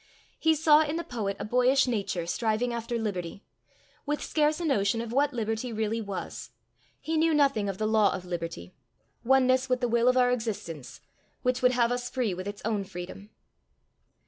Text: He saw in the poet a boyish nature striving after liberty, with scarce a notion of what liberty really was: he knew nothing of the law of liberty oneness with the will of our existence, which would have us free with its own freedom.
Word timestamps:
He 0.39 0.55
saw 0.55 0.81
in 0.81 0.95
the 0.95 1.03
poet 1.03 1.37
a 1.39 1.45
boyish 1.45 1.85
nature 1.85 2.25
striving 2.25 2.73
after 2.73 2.97
liberty, 2.97 3.43
with 4.03 4.23
scarce 4.23 4.59
a 4.59 4.65
notion 4.65 4.99
of 4.99 5.13
what 5.13 5.31
liberty 5.31 5.71
really 5.71 6.01
was: 6.01 6.49
he 6.99 7.17
knew 7.17 7.35
nothing 7.35 7.69
of 7.69 7.77
the 7.77 7.85
law 7.85 8.11
of 8.11 8.25
liberty 8.25 8.73
oneness 9.23 9.69
with 9.69 9.79
the 9.79 9.87
will 9.87 10.07
of 10.07 10.17
our 10.17 10.31
existence, 10.31 11.01
which 11.43 11.61
would 11.61 11.73
have 11.73 11.91
us 11.91 12.09
free 12.09 12.33
with 12.33 12.47
its 12.47 12.63
own 12.65 12.83
freedom. 12.83 13.29